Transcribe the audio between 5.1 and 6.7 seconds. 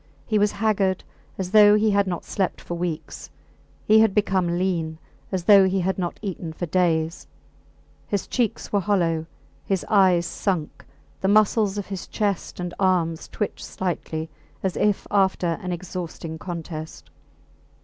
as though he had not eaten for